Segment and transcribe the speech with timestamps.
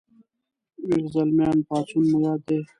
[0.87, 2.59] ويښ زلميان پاڅون مو یاد دی